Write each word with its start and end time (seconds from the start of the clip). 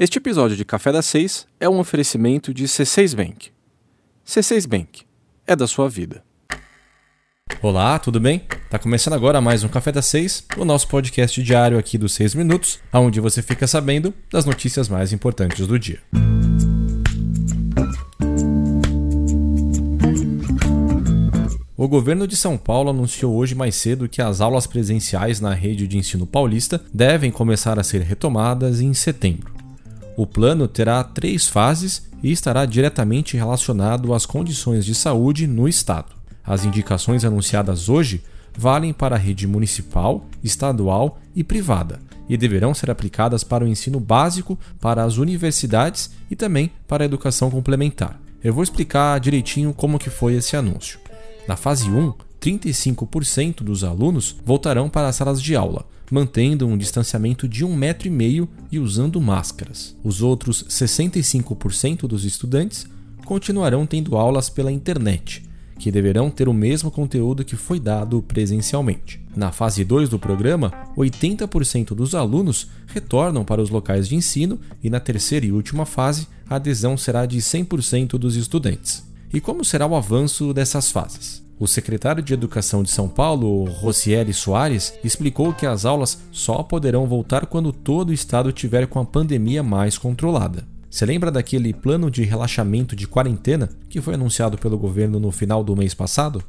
Este 0.00 0.18
episódio 0.18 0.56
de 0.56 0.64
Café 0.64 0.92
das 0.92 1.06
Seis 1.06 1.44
é 1.58 1.68
um 1.68 1.80
oferecimento 1.80 2.54
de 2.54 2.66
C6 2.66 3.16
Bank. 3.16 3.50
C6 4.24 4.64
Bank 4.64 5.02
é 5.44 5.56
da 5.56 5.66
sua 5.66 5.88
vida. 5.88 6.22
Olá, 7.60 7.98
tudo 7.98 8.20
bem? 8.20 8.42
Tá 8.70 8.78
começando 8.78 9.14
agora 9.14 9.40
mais 9.40 9.64
um 9.64 9.68
Café 9.68 9.90
das 9.90 10.06
Seis, 10.06 10.44
o 10.56 10.64
nosso 10.64 10.86
podcast 10.86 11.42
diário 11.42 11.76
aqui 11.76 11.98
dos 11.98 12.12
Seis 12.12 12.32
Minutos, 12.32 12.78
onde 12.92 13.18
você 13.18 13.42
fica 13.42 13.66
sabendo 13.66 14.14
das 14.30 14.44
notícias 14.44 14.88
mais 14.88 15.12
importantes 15.12 15.66
do 15.66 15.76
dia. 15.76 15.98
O 21.76 21.88
governo 21.88 22.28
de 22.28 22.36
São 22.36 22.56
Paulo 22.56 22.90
anunciou 22.90 23.34
hoje 23.34 23.56
mais 23.56 23.74
cedo 23.74 24.08
que 24.08 24.22
as 24.22 24.40
aulas 24.40 24.64
presenciais 24.64 25.40
na 25.40 25.54
rede 25.54 25.88
de 25.88 25.98
ensino 25.98 26.24
paulista 26.24 26.80
devem 26.94 27.32
começar 27.32 27.80
a 27.80 27.82
ser 27.82 28.02
retomadas 28.02 28.80
em 28.80 28.94
setembro. 28.94 29.57
O 30.18 30.26
plano 30.26 30.66
terá 30.66 31.04
três 31.04 31.46
fases 31.46 32.10
e 32.20 32.32
estará 32.32 32.66
diretamente 32.66 33.36
relacionado 33.36 34.12
às 34.12 34.26
condições 34.26 34.84
de 34.84 34.92
saúde 34.92 35.46
no 35.46 35.68
Estado. 35.68 36.08
As 36.44 36.64
indicações 36.64 37.24
anunciadas 37.24 37.88
hoje 37.88 38.24
valem 38.52 38.92
para 38.92 39.14
a 39.14 39.18
rede 39.18 39.46
municipal, 39.46 40.26
estadual 40.42 41.20
e 41.36 41.44
privada 41.44 42.00
e 42.28 42.36
deverão 42.36 42.74
ser 42.74 42.90
aplicadas 42.90 43.44
para 43.44 43.64
o 43.64 43.68
ensino 43.68 44.00
básico, 44.00 44.58
para 44.80 45.04
as 45.04 45.18
universidades 45.18 46.10
e 46.28 46.34
também 46.34 46.72
para 46.88 47.04
a 47.04 47.06
educação 47.06 47.48
complementar. 47.48 48.20
Eu 48.42 48.52
vou 48.52 48.64
explicar 48.64 49.20
direitinho 49.20 49.72
como 49.72 50.00
que 50.00 50.10
foi 50.10 50.34
esse 50.34 50.56
anúncio. 50.56 50.98
Na 51.46 51.54
fase 51.54 51.88
1, 51.88 52.12
35% 52.40 53.62
dos 53.62 53.84
alunos 53.84 54.36
voltarão 54.44 54.88
para 54.88 55.08
as 55.08 55.16
salas 55.16 55.42
de 55.42 55.56
aula, 55.56 55.86
mantendo 56.10 56.66
um 56.66 56.78
distanciamento 56.78 57.48
de 57.48 57.64
um 57.64 57.74
metro 57.74 58.08
e 58.08 58.10
meio 58.10 58.48
e 58.70 58.78
usando 58.78 59.20
máscaras. 59.20 59.96
Os 60.02 60.22
outros 60.22 60.64
65% 60.64 62.06
dos 62.06 62.24
estudantes 62.24 62.86
continuarão 63.24 63.84
tendo 63.86 64.16
aulas 64.16 64.48
pela 64.48 64.72
internet, 64.72 65.42
que 65.78 65.92
deverão 65.92 66.30
ter 66.30 66.48
o 66.48 66.54
mesmo 66.54 66.90
conteúdo 66.90 67.44
que 67.44 67.56
foi 67.56 67.78
dado 67.78 68.22
presencialmente. 68.22 69.20
Na 69.36 69.52
fase 69.52 69.84
2 69.84 70.08
do 70.08 70.18
programa, 70.18 70.72
80% 70.96 71.94
dos 71.94 72.14
alunos 72.14 72.68
retornam 72.86 73.44
para 73.44 73.62
os 73.62 73.70
locais 73.70 74.08
de 74.08 74.16
ensino 74.16 74.58
e 74.82 74.90
na 74.90 74.98
terceira 74.98 75.46
e 75.46 75.52
última 75.52 75.86
fase, 75.86 76.26
a 76.48 76.56
adesão 76.56 76.96
será 76.96 77.26
de 77.26 77.38
100% 77.38 78.18
dos 78.18 78.34
estudantes. 78.34 79.07
E 79.32 79.40
como 79.40 79.62
será 79.62 79.86
o 79.86 79.94
avanço 79.94 80.54
dessas 80.54 80.90
fases? 80.90 81.42
O 81.60 81.66
secretário 81.66 82.22
de 82.22 82.32
Educação 82.32 82.82
de 82.82 82.90
São 82.90 83.08
Paulo, 83.08 83.64
Rocieli 83.64 84.32
Soares, 84.32 84.94
explicou 85.04 85.52
que 85.52 85.66
as 85.66 85.84
aulas 85.84 86.18
só 86.32 86.62
poderão 86.62 87.06
voltar 87.06 87.46
quando 87.46 87.72
todo 87.72 88.08
o 88.08 88.12
estado 88.12 88.52
tiver 88.52 88.86
com 88.86 89.00
a 89.00 89.04
pandemia 89.04 89.62
mais 89.62 89.98
controlada. 89.98 90.66
Você 90.88 91.04
lembra 91.04 91.30
daquele 91.30 91.74
plano 91.74 92.10
de 92.10 92.22
relaxamento 92.22 92.96
de 92.96 93.06
quarentena 93.06 93.68
que 93.90 94.00
foi 94.00 94.14
anunciado 94.14 94.56
pelo 94.56 94.78
governo 94.78 95.20
no 95.20 95.30
final 95.30 95.62
do 95.62 95.76
mês 95.76 95.92
passado? 95.92 96.42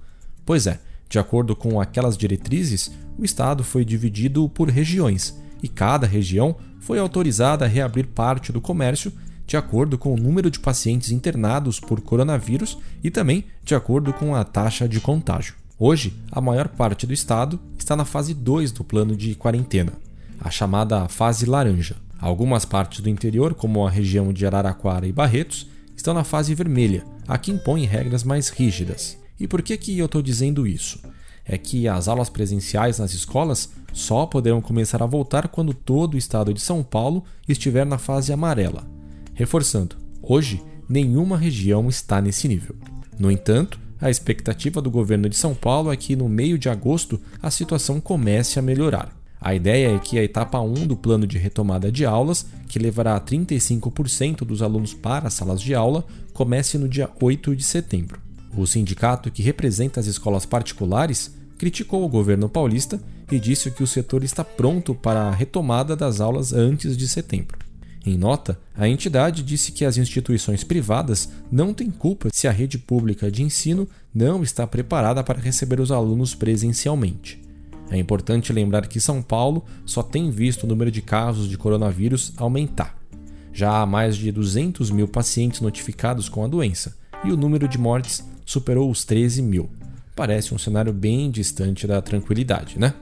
Pois 0.45 0.65
é, 0.65 0.79
de 1.09 1.19
acordo 1.19 1.55
com 1.57 1.81
aquelas 1.81 2.15
diretrizes, 2.15 2.91
o 3.17 3.25
estado 3.25 3.61
foi 3.61 3.83
dividido 3.83 4.47
por 4.47 4.69
regiões 4.69 5.37
e 5.61 5.67
cada 5.67 6.07
região 6.07 6.55
foi 6.79 6.97
autorizada 6.97 7.65
a 7.65 7.67
reabrir 7.67 8.07
parte 8.07 8.53
do 8.53 8.61
comércio 8.61 9.11
de 9.49 9.57
acordo 9.57 9.97
com 9.97 10.13
o 10.13 10.15
número 10.15 10.51
de 10.51 10.59
pacientes 10.59 11.09
internados 11.09 11.79
por 11.79 11.99
coronavírus 12.01 12.77
e 13.03 13.09
também 13.09 13.45
de 13.63 13.73
acordo 13.73 14.13
com 14.13 14.35
a 14.35 14.43
taxa 14.43 14.87
de 14.87 14.99
contágio. 14.99 15.55
Hoje, 15.79 16.13
a 16.31 16.39
maior 16.39 16.67
parte 16.67 17.07
do 17.07 17.13
estado 17.13 17.59
está 17.75 17.95
na 17.95 18.05
fase 18.05 18.35
2 18.35 18.71
do 18.71 18.83
plano 18.83 19.15
de 19.15 19.33
quarentena, 19.33 19.93
a 20.39 20.51
chamada 20.51 21.07
fase 21.07 21.47
laranja. 21.47 21.95
Algumas 22.21 22.63
partes 22.63 22.99
do 23.01 23.09
interior, 23.09 23.55
como 23.55 23.87
a 23.87 23.89
região 23.89 24.31
de 24.31 24.45
Araraquara 24.45 25.07
e 25.07 25.11
Barretos, 25.11 25.67
estão 25.97 26.13
na 26.13 26.23
fase 26.23 26.53
vermelha, 26.53 27.03
a 27.27 27.35
que 27.39 27.49
impõe 27.49 27.85
regras 27.85 28.23
mais 28.23 28.49
rígidas. 28.49 29.17
E 29.39 29.47
por 29.47 29.63
que, 29.63 29.75
que 29.77 29.97
eu 29.97 30.05
estou 30.05 30.21
dizendo 30.21 30.67
isso? 30.67 30.99
É 31.43 31.57
que 31.57 31.87
as 31.87 32.07
aulas 32.07 32.29
presenciais 32.29 32.99
nas 32.99 33.15
escolas 33.15 33.71
só 33.93 34.27
poderão 34.27 34.61
começar 34.61 35.01
a 35.01 35.07
voltar 35.07 35.47
quando 35.47 35.73
todo 35.73 36.13
o 36.13 36.17
estado 36.19 36.53
de 36.53 36.61
São 36.61 36.83
Paulo 36.83 37.23
estiver 37.47 37.83
na 37.83 37.97
fase 37.97 38.31
amarela, 38.31 38.98
Reforçando, 39.39 39.95
hoje 40.21 40.61
nenhuma 40.89 41.37
região 41.37 41.87
está 41.87 42.21
nesse 42.21 42.45
nível. 42.45 42.75
No 43.17 43.31
entanto, 43.31 43.79
a 44.01 44.09
expectativa 44.09 44.81
do 44.81 44.91
governo 44.91 45.29
de 45.29 45.37
São 45.37 45.55
Paulo 45.55 45.93
é 45.93 45.95
que 45.95 46.13
no 46.13 46.27
meio 46.27 46.57
de 46.57 46.67
agosto 46.67 47.17
a 47.41 47.49
situação 47.49 48.01
comece 48.01 48.59
a 48.59 48.61
melhorar. 48.61 49.17
A 49.39 49.55
ideia 49.55 49.95
é 49.95 49.97
que 49.97 50.19
a 50.19 50.23
etapa 50.25 50.59
1 50.59 50.85
do 50.85 50.97
plano 50.97 51.25
de 51.25 51.37
retomada 51.37 51.89
de 51.89 52.03
aulas, 52.03 52.47
que 52.67 52.77
levará 52.77 53.17
35% 53.17 54.39
dos 54.39 54.61
alunos 54.61 54.93
para 54.93 55.29
as 55.29 55.35
salas 55.35 55.61
de 55.61 55.73
aula, 55.73 56.03
comece 56.33 56.77
no 56.77 56.89
dia 56.89 57.09
8 57.21 57.55
de 57.55 57.63
setembro. 57.63 58.19
O 58.57 58.67
sindicato 58.67 59.31
que 59.31 59.41
representa 59.41 60.01
as 60.01 60.05
escolas 60.05 60.45
particulares 60.45 61.33
criticou 61.57 62.03
o 62.03 62.09
governo 62.09 62.49
paulista 62.49 63.01
e 63.31 63.39
disse 63.39 63.71
que 63.71 63.83
o 63.83 63.87
setor 63.87 64.21
está 64.21 64.43
pronto 64.43 64.93
para 64.93 65.29
a 65.29 65.31
retomada 65.31 65.95
das 65.95 66.19
aulas 66.19 66.51
antes 66.51 66.97
de 66.97 67.07
setembro. 67.07 67.58
Em 68.05 68.17
nota, 68.17 68.57
a 68.75 68.87
entidade 68.87 69.43
disse 69.43 69.71
que 69.71 69.83
as 69.83 69.97
instituições 69.97 70.63
privadas 70.63 71.29
não 71.51 71.73
têm 71.73 71.89
culpa 71.89 72.29
se 72.31 72.47
a 72.47 72.51
rede 72.51 72.77
pública 72.77 73.29
de 73.29 73.43
ensino 73.43 73.87
não 74.13 74.41
está 74.41 74.65
preparada 74.65 75.23
para 75.23 75.39
receber 75.39 75.79
os 75.79 75.91
alunos 75.91 76.33
presencialmente. 76.33 77.41
É 77.91 77.97
importante 77.97 78.53
lembrar 78.53 78.87
que 78.87 78.99
São 78.99 79.21
Paulo 79.21 79.65
só 79.85 80.01
tem 80.03 80.29
visto 80.29 80.63
o 80.63 80.67
número 80.67 80.91
de 80.91 81.01
casos 81.01 81.49
de 81.49 81.57
coronavírus 81.57 82.33
aumentar. 82.37 82.97
Já 83.51 83.81
há 83.81 83.85
mais 83.85 84.15
de 84.15 84.31
200 84.31 84.91
mil 84.91 85.07
pacientes 85.07 85.59
notificados 85.59 86.29
com 86.29 86.45
a 86.45 86.47
doença 86.47 86.95
e 87.25 87.31
o 87.31 87.37
número 87.37 87.67
de 87.67 87.77
mortes 87.77 88.23
superou 88.45 88.89
os 88.89 89.03
13 89.03 89.41
mil. 89.41 89.69
Parece 90.15 90.53
um 90.53 90.57
cenário 90.57 90.93
bem 90.93 91.31
distante 91.31 91.87
da 91.87 92.01
tranquilidade, 92.01 92.77
né? 92.77 92.93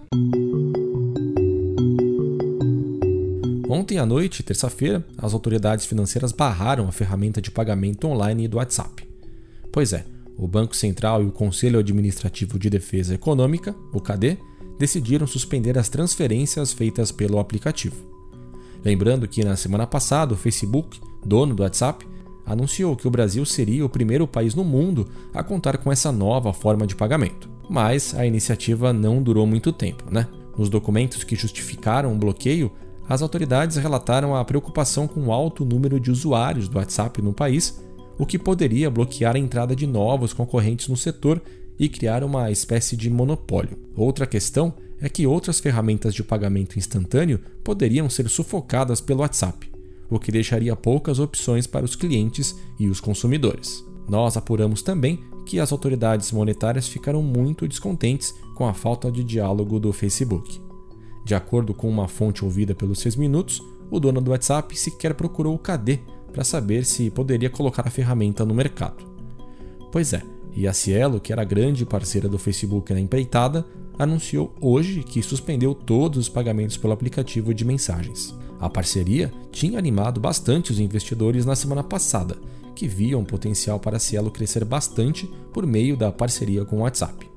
Ontem 3.69 3.97
à 3.97 4.05
noite, 4.05 4.43
terça-feira, 4.43 5.05
as 5.17 5.33
autoridades 5.33 5.85
financeiras 5.85 6.31
barraram 6.31 6.87
a 6.87 6.91
ferramenta 6.91 7.41
de 7.41 7.51
pagamento 7.51 8.07
online 8.07 8.47
do 8.47 8.57
WhatsApp. 8.57 9.05
Pois 9.73 9.91
é, 9.91 10.05
o 10.37 10.47
Banco 10.47 10.73
Central 10.73 11.21
e 11.21 11.25
o 11.25 11.33
Conselho 11.33 11.77
Administrativo 11.77 12.57
de 12.57 12.69
Defesa 12.69 13.15
Econômica, 13.15 13.75
o 13.91 13.99
CAD, 13.99 14.37
decidiram 14.79 15.27
suspender 15.27 15.77
as 15.77 15.89
transferências 15.89 16.71
feitas 16.71 17.11
pelo 17.11 17.39
aplicativo. 17.39 17.95
Lembrando 18.85 19.27
que 19.27 19.43
na 19.43 19.57
semana 19.57 19.85
passada 19.85 20.33
o 20.33 20.37
Facebook, 20.37 21.01
dono 21.25 21.53
do 21.53 21.63
WhatsApp, 21.63 22.07
anunciou 22.45 22.95
que 22.95 23.07
o 23.07 23.11
Brasil 23.11 23.43
seria 23.45 23.85
o 23.85 23.89
primeiro 23.89 24.25
país 24.25 24.55
no 24.55 24.63
mundo 24.63 25.09
a 25.33 25.43
contar 25.43 25.77
com 25.77 25.91
essa 25.91 26.09
nova 26.09 26.53
forma 26.53 26.87
de 26.87 26.95
pagamento. 26.95 27.49
Mas 27.69 28.15
a 28.15 28.25
iniciativa 28.25 28.93
não 28.93 29.21
durou 29.21 29.45
muito 29.45 29.73
tempo, 29.73 30.05
né? 30.09 30.25
Nos 30.57 30.69
documentos 30.69 31.25
que 31.25 31.35
justificaram 31.35 32.13
o 32.13 32.17
bloqueio, 32.17 32.71
as 33.07 33.21
autoridades 33.21 33.77
relataram 33.77 34.35
a 34.35 34.43
preocupação 34.43 35.07
com 35.07 35.27
o 35.27 35.31
alto 35.31 35.63
número 35.63 35.99
de 35.99 36.11
usuários 36.11 36.67
do 36.67 36.77
WhatsApp 36.77 37.21
no 37.21 37.33
país, 37.33 37.81
o 38.17 38.25
que 38.25 38.37
poderia 38.37 38.89
bloquear 38.89 39.35
a 39.35 39.39
entrada 39.39 39.75
de 39.75 39.87
novos 39.87 40.33
concorrentes 40.33 40.87
no 40.87 40.97
setor 40.97 41.41
e 41.79 41.87
criar 41.87 42.23
uma 42.23 42.51
espécie 42.51 42.97
de 42.97 43.09
monopólio. 43.09 43.77
Outra 43.95 44.25
questão 44.25 44.73
é 44.99 45.07
que 45.07 45.27
outras 45.27 45.59
ferramentas 45.59 46.13
de 46.13 46.23
pagamento 46.23 46.77
instantâneo 46.77 47.39
poderiam 47.63 48.09
ser 48.09 48.27
sufocadas 48.29 48.99
pelo 48.99 49.21
WhatsApp, 49.21 49.71
o 50.09 50.19
que 50.19 50.31
deixaria 50.31 50.75
poucas 50.75 51.19
opções 51.19 51.67
para 51.67 51.85
os 51.85 51.95
clientes 51.95 52.55
e 52.79 52.87
os 52.87 52.99
consumidores. 52.99 53.85
Nós 54.09 54.35
apuramos 54.35 54.81
também 54.81 55.19
que 55.45 55.59
as 55.59 55.71
autoridades 55.71 56.31
monetárias 56.31 56.87
ficaram 56.87 57.21
muito 57.21 57.67
descontentes 57.67 58.33
com 58.55 58.65
a 58.65 58.73
falta 58.73 59.11
de 59.11 59.23
diálogo 59.23 59.79
do 59.79 59.93
Facebook. 59.93 60.66
De 61.27 61.35
acordo 61.35 61.73
com 61.73 61.89
uma 61.89 62.07
fonte 62.07 62.45
ouvida 62.45 62.73
pelos 62.73 62.99
6 62.99 63.17
minutos, 63.17 63.61
o 63.91 63.99
dono 63.99 64.21
do 64.21 64.31
WhatsApp 64.31 64.73
sequer 64.79 65.13
procurou 65.13 65.55
o 65.55 65.59
KD 65.59 65.99
para 66.31 66.45
saber 66.45 66.85
se 66.85 67.09
poderia 67.09 67.49
colocar 67.49 67.85
a 67.85 67.91
ferramenta 67.91 68.45
no 68.45 68.53
mercado. 68.53 69.03
Pois 69.91 70.13
é, 70.13 70.23
e 70.55 70.65
a 70.65 70.71
Cielo, 70.71 71.19
que 71.19 71.33
era 71.33 71.43
grande 71.43 71.85
parceira 71.85 72.29
do 72.29 72.37
Facebook 72.37 72.93
na 72.93 73.01
empreitada, 73.01 73.65
anunciou 73.99 74.55
hoje 74.61 75.03
que 75.03 75.21
suspendeu 75.21 75.75
todos 75.75 76.17
os 76.17 76.29
pagamentos 76.29 76.77
pelo 76.77 76.93
aplicativo 76.93 77.53
de 77.53 77.65
mensagens. 77.65 78.33
A 78.57 78.69
parceria 78.69 79.29
tinha 79.51 79.77
animado 79.77 80.21
bastante 80.21 80.71
os 80.71 80.79
investidores 80.79 81.45
na 81.45 81.57
semana 81.57 81.83
passada, 81.83 82.37
que 82.73 82.87
viam 82.87 83.25
potencial 83.25 83.81
para 83.81 83.97
a 83.97 83.99
Cielo 83.99 84.31
crescer 84.31 84.63
bastante 84.63 85.29
por 85.51 85.67
meio 85.67 85.97
da 85.97 86.09
parceria 86.09 86.63
com 86.63 86.77
o 86.77 86.81
WhatsApp. 86.83 87.29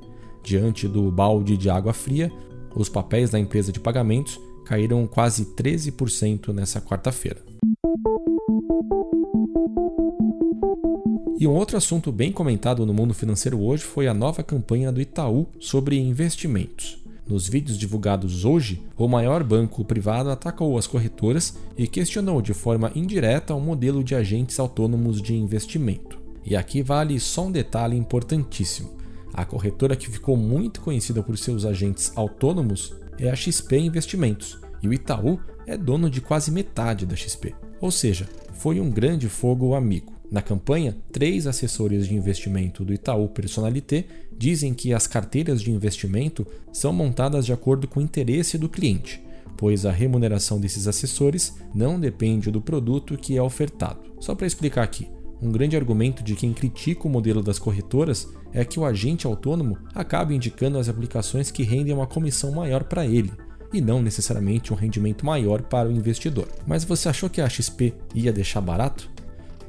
Diante 0.44 0.86
do 0.86 1.10
balde 1.10 1.56
de 1.56 1.68
água 1.68 1.92
fria, 1.92 2.32
os 2.74 2.88
papéis 2.88 3.30
da 3.30 3.38
empresa 3.38 3.72
de 3.72 3.80
pagamentos 3.80 4.40
caíram 4.64 5.06
quase 5.06 5.46
13% 5.46 6.52
nessa 6.52 6.80
quarta-feira. 6.80 7.42
E 11.38 11.46
um 11.46 11.52
outro 11.52 11.76
assunto 11.76 12.12
bem 12.12 12.30
comentado 12.30 12.84
no 12.84 12.92
mundo 12.92 13.14
financeiro 13.14 13.58
hoje 13.60 13.82
foi 13.82 14.06
a 14.06 14.12
nova 14.12 14.42
campanha 14.42 14.92
do 14.92 15.00
Itaú 15.00 15.46
sobre 15.58 15.98
investimentos. 15.98 17.02
Nos 17.26 17.48
vídeos 17.48 17.78
divulgados 17.78 18.44
hoje, 18.44 18.82
o 18.96 19.08
maior 19.08 19.42
banco 19.42 19.84
privado 19.84 20.30
atacou 20.30 20.76
as 20.76 20.86
corretoras 20.86 21.56
e 21.78 21.86
questionou 21.86 22.42
de 22.42 22.52
forma 22.52 22.92
indireta 22.94 23.54
o 23.54 23.60
modelo 23.60 24.04
de 24.04 24.14
agentes 24.14 24.60
autônomos 24.60 25.22
de 25.22 25.34
investimento. 25.34 26.18
E 26.44 26.56
aqui 26.56 26.82
vale 26.82 27.18
só 27.18 27.46
um 27.46 27.52
detalhe 27.52 27.96
importantíssimo. 27.96 28.99
A 29.32 29.44
corretora 29.44 29.96
que 29.96 30.10
ficou 30.10 30.36
muito 30.36 30.80
conhecida 30.80 31.22
por 31.22 31.38
seus 31.38 31.64
agentes 31.64 32.12
autônomos 32.16 32.94
é 33.18 33.30
a 33.30 33.36
XP 33.36 33.78
Investimentos, 33.78 34.58
e 34.82 34.88
o 34.88 34.92
Itaú 34.92 35.38
é 35.66 35.76
dono 35.76 36.10
de 36.10 36.20
quase 36.20 36.50
metade 36.50 37.06
da 37.06 37.14
XP. 37.14 37.54
Ou 37.80 37.90
seja, 37.90 38.28
foi 38.54 38.80
um 38.80 38.90
grande 38.90 39.28
fogo 39.28 39.74
amigo. 39.74 40.12
Na 40.30 40.42
campanha, 40.42 40.96
três 41.10 41.46
assessores 41.46 42.06
de 42.06 42.14
investimento 42.14 42.84
do 42.84 42.94
Itaú 42.94 43.28
Personalité 43.28 44.06
dizem 44.36 44.72
que 44.72 44.94
as 44.94 45.06
carteiras 45.06 45.60
de 45.60 45.70
investimento 45.70 46.46
são 46.72 46.92
montadas 46.92 47.44
de 47.44 47.52
acordo 47.52 47.88
com 47.88 48.00
o 48.00 48.02
interesse 48.02 48.56
do 48.56 48.68
cliente, 48.68 49.20
pois 49.56 49.84
a 49.84 49.90
remuneração 49.90 50.60
desses 50.60 50.86
assessores 50.86 51.54
não 51.74 51.98
depende 51.98 52.50
do 52.50 52.60
produto 52.60 53.18
que 53.18 53.36
é 53.36 53.42
ofertado. 53.42 54.00
Só 54.20 54.34
para 54.34 54.46
explicar 54.46 54.82
aqui, 54.82 55.08
um 55.42 55.50
grande 55.50 55.76
argumento 55.76 56.22
de 56.22 56.34
quem 56.34 56.52
critica 56.52 57.06
o 57.06 57.10
modelo 57.10 57.42
das 57.42 57.58
corretoras 57.58 58.28
é 58.52 58.64
que 58.64 58.78
o 58.78 58.84
agente 58.84 59.26
autônomo 59.26 59.78
acaba 59.94 60.34
indicando 60.34 60.78
as 60.78 60.88
aplicações 60.88 61.50
que 61.50 61.62
rendem 61.62 61.94
uma 61.94 62.06
comissão 62.06 62.52
maior 62.52 62.84
para 62.84 63.06
ele, 63.06 63.32
e 63.72 63.80
não 63.80 64.02
necessariamente 64.02 64.72
um 64.72 64.76
rendimento 64.76 65.24
maior 65.24 65.62
para 65.62 65.88
o 65.88 65.92
investidor. 65.92 66.48
Mas 66.66 66.84
você 66.84 67.08
achou 67.08 67.30
que 67.30 67.40
a 67.40 67.48
XP 67.48 67.94
ia 68.14 68.32
deixar 68.32 68.60
barato? 68.60 69.08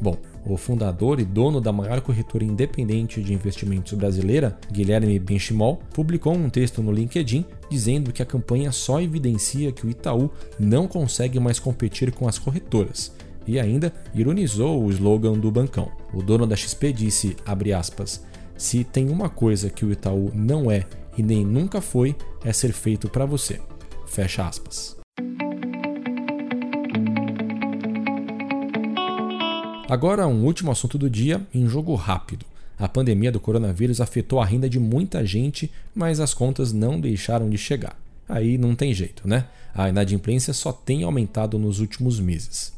Bom, 0.01 0.17
o 0.43 0.57
fundador 0.57 1.19
e 1.19 1.23
dono 1.23 1.61
da 1.61 1.71
maior 1.71 2.01
corretora 2.01 2.43
independente 2.43 3.21
de 3.21 3.33
investimentos 3.33 3.93
brasileira, 3.93 4.57
Guilherme 4.71 5.19
Benchimol, 5.19 5.79
publicou 5.93 6.33
um 6.33 6.49
texto 6.49 6.81
no 6.81 6.91
LinkedIn 6.91 7.45
dizendo 7.69 8.11
que 8.11 8.23
a 8.23 8.25
campanha 8.25 8.71
só 8.71 8.99
evidencia 8.99 9.71
que 9.71 9.85
o 9.85 9.89
Itaú 9.89 10.31
não 10.59 10.87
consegue 10.87 11.39
mais 11.39 11.59
competir 11.59 12.11
com 12.11 12.27
as 12.27 12.39
corretoras 12.39 13.13
e 13.47 13.59
ainda 13.59 13.93
ironizou 14.13 14.83
o 14.83 14.89
slogan 14.89 15.33
do 15.33 15.51
bancão. 15.51 15.91
O 16.13 16.21
dono 16.21 16.45
da 16.45 16.55
XP 16.55 16.93
disse, 16.93 17.35
aspas, 17.77 18.23
se 18.57 18.83
tem 18.83 19.09
uma 19.09 19.29
coisa 19.29 19.69
que 19.69 19.85
o 19.85 19.91
Itaú 19.91 20.31
não 20.33 20.69
é 20.69 20.85
e 21.17 21.23
nem 21.23 21.45
nunca 21.45 21.81
foi, 21.81 22.15
é 22.43 22.53
ser 22.53 22.71
feito 22.73 23.09
para 23.09 23.25
você. 23.25 23.59
Fecha 24.05 24.47
aspas. 24.47 24.97
Agora, 29.89 30.25
um 30.25 30.45
último 30.45 30.71
assunto 30.71 30.97
do 30.97 31.09
dia 31.09 31.45
em 31.53 31.67
jogo 31.67 31.95
rápido. 31.95 32.45
A 32.79 32.87
pandemia 32.87 33.31
do 33.31 33.39
coronavírus 33.39 33.99
afetou 33.99 34.39
a 34.39 34.45
renda 34.45 34.69
de 34.69 34.79
muita 34.79 35.25
gente, 35.25 35.69
mas 35.93 36.19
as 36.19 36.33
contas 36.33 36.71
não 36.71 36.99
deixaram 36.99 37.49
de 37.49 37.57
chegar. 37.57 37.99
Aí 38.27 38.57
não 38.57 38.73
tem 38.73 38.93
jeito, 38.93 39.27
né? 39.27 39.47
A 39.75 39.89
inadimplência 39.89 40.53
só 40.53 40.71
tem 40.71 41.03
aumentado 41.03 41.59
nos 41.59 41.79
últimos 41.79 42.19
meses. 42.19 42.73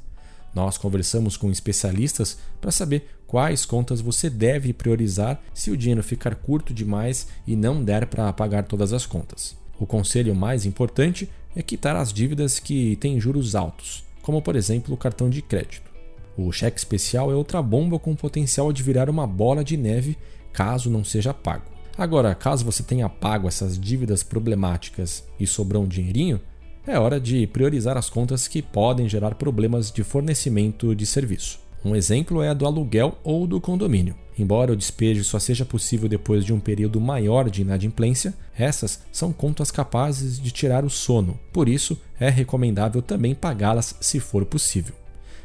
Nós 0.53 0.77
conversamos 0.77 1.35
com 1.35 1.49
especialistas 1.49 2.37
para 2.61 2.71
saber 2.71 3.07
quais 3.25 3.65
contas 3.65 4.01
você 4.01 4.29
deve 4.29 4.71
priorizar 4.73 5.41
se 5.53 5.71
o 5.71 5.77
dinheiro 5.77 6.03
ficar 6.03 6.35
curto 6.35 6.73
demais 6.73 7.27
e 7.47 7.55
não 7.55 7.83
der 7.83 8.05
para 8.05 8.31
pagar 8.31 8.63
todas 8.63 8.93
as 8.93 9.05
contas. 9.05 9.55
O 9.79 9.85
conselho 9.85 10.35
mais 10.35 10.65
importante 10.65 11.29
é 11.55 11.61
quitar 11.61 11.95
as 11.95 12.13
dívidas 12.13 12.59
que 12.59 12.95
têm 12.97 13.19
juros 13.19 13.55
altos, 13.55 14.03
como 14.21 14.41
por 14.41 14.55
exemplo 14.55 14.93
o 14.93 14.97
cartão 14.97 15.29
de 15.29 15.41
crédito. 15.41 15.91
O 16.37 16.51
cheque 16.51 16.77
especial 16.77 17.31
é 17.31 17.35
outra 17.35 17.61
bomba 17.61 17.99
com 17.99 18.15
potencial 18.15 18.71
de 18.71 18.81
virar 18.81 19.09
uma 19.09 19.27
bola 19.27 19.63
de 19.63 19.77
neve 19.77 20.17
caso 20.51 20.89
não 20.89 21.03
seja 21.03 21.33
pago. 21.33 21.65
Agora, 21.97 22.33
caso 22.33 22.65
você 22.65 22.81
tenha 22.81 23.07
pago 23.07 23.47
essas 23.47 23.77
dívidas 23.79 24.23
problemáticas 24.23 25.23
e 25.39 25.45
sobrou 25.45 25.83
um 25.83 25.87
dinheirinho, 25.87 26.39
é 26.85 26.99
hora 26.99 27.19
de 27.19 27.47
priorizar 27.47 27.97
as 27.97 28.09
contas 28.09 28.47
que 28.47 28.61
podem 28.61 29.07
gerar 29.07 29.35
problemas 29.35 29.91
de 29.91 30.03
fornecimento 30.03 30.93
de 30.93 31.05
serviço. 31.05 31.59
Um 31.83 31.95
exemplo 31.95 32.41
é 32.41 32.49
a 32.49 32.53
do 32.53 32.65
aluguel 32.65 33.17
ou 33.23 33.47
do 33.47 33.59
condomínio. 33.59 34.15
Embora 34.37 34.73
o 34.73 34.75
despejo 34.75 35.23
só 35.23 35.37
seja 35.37 35.63
possível 35.63 36.09
depois 36.09 36.43
de 36.43 36.53
um 36.53 36.59
período 36.59 36.99
maior 36.99 37.49
de 37.49 37.61
inadimplência, 37.61 38.33
essas 38.57 39.01
são 39.11 39.31
contas 39.31 39.69
capazes 39.69 40.39
de 40.39 40.49
tirar 40.51 40.83
o 40.83 40.89
sono, 40.89 41.39
por 41.51 41.69
isso 41.69 41.99
é 42.19 42.29
recomendável 42.29 43.01
também 43.01 43.35
pagá-las 43.35 43.95
se 44.01 44.19
for 44.19 44.43
possível. 44.45 44.95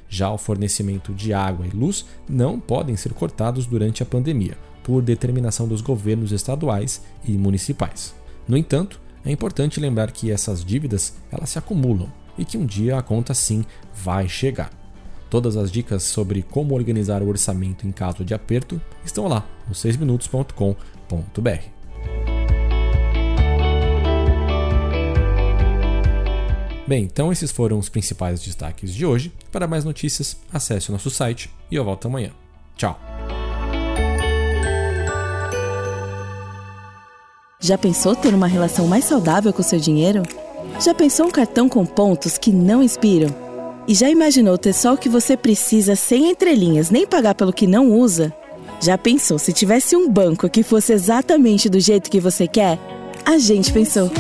Já 0.09 0.31
o 0.31 0.39
fornecimento 0.39 1.13
de 1.13 1.35
água 1.35 1.67
e 1.67 1.71
luz 1.71 2.07
não 2.29 2.59
podem 2.59 2.97
ser 2.97 3.13
cortados 3.13 3.67
durante 3.67 4.03
a 4.03 4.07
pandemia, 4.07 4.57
por 4.83 5.03
determinação 5.03 5.69
dos 5.69 5.83
governos 5.83 6.33
estaduais 6.33 7.03
e 7.23 7.33
municipais. 7.33 8.15
No 8.47 8.57
entanto, 8.57 8.99
é 9.29 9.33
importante 9.33 9.79
lembrar 9.79 10.11
que 10.11 10.31
essas 10.31 10.65
dívidas 10.65 11.13
elas 11.31 11.51
se 11.51 11.59
acumulam 11.59 12.11
e 12.39 12.47
que 12.47 12.57
um 12.57 12.65
dia 12.65 12.97
a 12.97 13.03
conta 13.03 13.35
sim 13.35 13.63
vai 13.95 14.27
chegar. 14.27 14.71
Todas 15.29 15.55
as 15.55 15.71
dicas 15.71 16.03
sobre 16.03 16.43
como 16.43 16.75
organizar 16.75 17.23
o 17.23 17.29
orçamento 17.29 17.87
em 17.87 17.93
caso 17.93 18.25
de 18.25 18.33
aperto 18.33 18.81
estão 19.05 19.29
lá 19.29 19.47
no 19.69 19.75
6minutos.com.br. 19.75 21.63
Bem, 26.87 27.05
então 27.05 27.31
esses 27.31 27.51
foram 27.51 27.79
os 27.79 27.91
principais 27.91 28.43
destaques 28.43 28.95
de 28.95 29.05
hoje. 29.05 29.31
Para 29.53 29.67
mais 29.67 29.85
notícias, 29.85 30.39
acesse 30.51 30.89
o 30.89 30.93
nosso 30.93 31.11
site 31.11 31.51
e 31.71 31.75
eu 31.75 31.85
volto 31.85 32.09
amanhã. 32.09 32.31
Tchau! 32.79 33.08
Já 37.61 37.77
pensou 37.77 38.15
ter 38.15 38.35
uma 38.35 38.47
relação 38.47 38.87
mais 38.87 39.05
saudável 39.05 39.53
com 39.53 39.63
seu 39.63 39.79
dinheiro? 39.79 40.23
Já 40.81 40.95
pensou 40.95 41.27
um 41.27 41.31
cartão 41.31 41.69
com 41.69 41.85
pontos 41.85 42.39
que 42.39 42.53
não 42.53 42.83
inspiram? 42.83 43.35
E 43.87 43.95
já 43.95 44.09
imaginou 44.09 44.57
ter 44.57 44.73
só 44.73 44.95
o 44.95 44.99
que 44.99 45.09
você 45.09 45.37
precisa 45.37 45.97
sem 45.97 46.31
entrelinhas 46.31 46.91
nem 46.91 47.07
pagar 47.07 47.35
pelo 47.35 47.53
que 47.53 47.67
não 47.67 47.91
usa? 47.91 48.33
Já 48.81 48.97
pensou 48.97 49.39
se 49.39 49.53
tivesse 49.53 49.97
um 49.97 50.09
banco 50.09 50.49
que 50.49 50.63
fosse 50.63 50.93
exatamente 50.93 51.69
do 51.69 51.81
jeito 51.81 52.11
que 52.11 52.21
você 52.21 52.47
quer? 52.47 52.79
A 53.25 53.39
gente 53.39 53.73
pensou. 53.73 54.11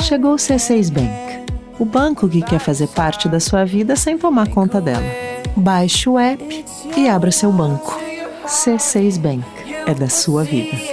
Chegou 0.00 0.32
o 0.32 0.36
C6 0.36 0.90
Bank 0.90 1.32
o 1.78 1.84
banco 1.84 2.28
que 2.28 2.42
quer 2.42 2.60
fazer 2.60 2.86
parte 2.86 3.28
da 3.28 3.40
sua 3.40 3.64
vida 3.64 3.96
sem 3.96 4.16
tomar 4.16 4.48
conta 4.48 4.80
dela. 4.80 5.04
Baixe 5.56 6.08
o 6.08 6.16
app 6.16 6.64
e 6.96 7.08
abra 7.08 7.32
seu 7.32 7.50
banco. 7.50 7.98
C6 8.46 9.18
Bank 9.18 9.44
é 9.86 9.92
da 9.92 10.08
sua 10.08 10.44
vida. 10.44 10.91